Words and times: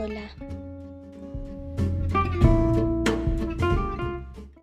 Hola. 0.00 0.59